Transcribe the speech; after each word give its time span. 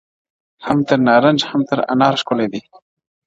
هم 0.65 0.79
تر 0.87 0.99
نارنج 1.07 1.39
هم 1.49 1.61
تر 1.69 1.79
انار 1.91 2.13
ښکلی 2.21 2.47
دی! 2.53 2.61